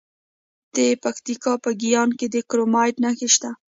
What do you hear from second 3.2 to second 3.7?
شته.